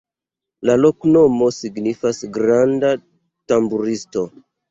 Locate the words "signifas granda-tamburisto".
1.57-4.27